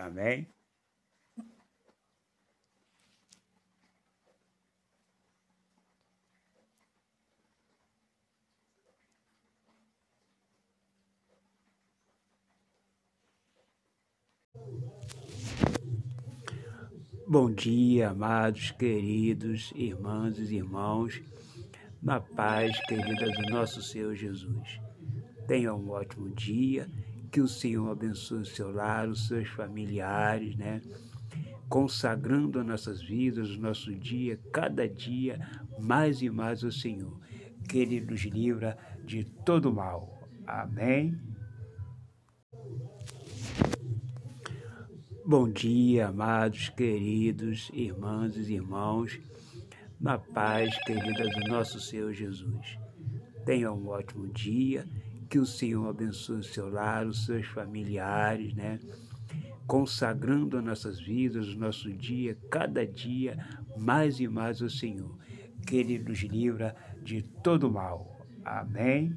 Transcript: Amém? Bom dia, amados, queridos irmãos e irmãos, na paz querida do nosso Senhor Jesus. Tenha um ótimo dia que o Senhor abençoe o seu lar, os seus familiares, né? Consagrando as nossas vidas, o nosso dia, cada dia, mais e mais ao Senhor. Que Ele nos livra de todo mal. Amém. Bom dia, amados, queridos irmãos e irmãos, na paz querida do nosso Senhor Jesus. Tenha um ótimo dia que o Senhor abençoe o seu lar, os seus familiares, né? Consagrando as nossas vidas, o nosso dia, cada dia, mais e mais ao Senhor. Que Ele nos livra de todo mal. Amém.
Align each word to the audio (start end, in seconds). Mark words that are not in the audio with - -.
Amém? 0.00 0.48
Bom 17.28 17.52
dia, 17.52 18.08
amados, 18.08 18.70
queridos 18.70 19.70
irmãos 19.76 20.38
e 20.38 20.56
irmãos, 20.56 21.20
na 22.02 22.18
paz 22.18 22.74
querida 22.86 23.30
do 23.30 23.50
nosso 23.50 23.82
Senhor 23.82 24.14
Jesus. 24.14 24.80
Tenha 25.46 25.74
um 25.74 25.90
ótimo 25.90 26.30
dia 26.30 26.88
que 27.30 27.40
o 27.40 27.48
Senhor 27.48 27.90
abençoe 27.90 28.40
o 28.40 28.46
seu 28.46 28.72
lar, 28.72 29.08
os 29.08 29.28
seus 29.28 29.48
familiares, 29.48 30.56
né? 30.56 30.82
Consagrando 31.68 32.58
as 32.58 32.66
nossas 32.66 33.02
vidas, 33.02 33.50
o 33.50 33.60
nosso 33.60 33.94
dia, 33.94 34.40
cada 34.52 34.88
dia, 34.88 35.38
mais 35.78 36.20
e 36.20 36.28
mais 36.28 36.64
ao 36.64 36.72
Senhor. 36.72 37.20
Que 37.68 37.78
Ele 37.78 38.00
nos 38.00 38.22
livra 38.22 38.76
de 39.04 39.24
todo 39.24 39.72
mal. 39.72 40.20
Amém. 40.44 41.16
Bom 45.24 45.48
dia, 45.48 46.08
amados, 46.08 46.70
queridos 46.70 47.70
irmãos 47.72 48.36
e 48.36 48.54
irmãos, 48.54 49.20
na 50.00 50.18
paz 50.18 50.76
querida 50.84 51.28
do 51.28 51.48
nosso 51.48 51.78
Senhor 51.78 52.12
Jesus. 52.12 52.76
Tenha 53.44 53.72
um 53.72 53.86
ótimo 53.86 54.26
dia 54.26 54.84
que 55.30 55.38
o 55.38 55.46
Senhor 55.46 55.88
abençoe 55.88 56.40
o 56.40 56.42
seu 56.42 56.68
lar, 56.68 57.06
os 57.06 57.24
seus 57.24 57.46
familiares, 57.46 58.52
né? 58.52 58.80
Consagrando 59.64 60.58
as 60.58 60.64
nossas 60.64 61.00
vidas, 61.00 61.48
o 61.50 61.58
nosso 61.58 61.92
dia, 61.92 62.36
cada 62.50 62.84
dia, 62.84 63.38
mais 63.78 64.18
e 64.18 64.26
mais 64.26 64.60
ao 64.60 64.68
Senhor. 64.68 65.16
Que 65.64 65.76
Ele 65.76 66.00
nos 66.00 66.18
livra 66.18 66.74
de 67.00 67.22
todo 67.22 67.70
mal. 67.70 68.26
Amém. 68.44 69.16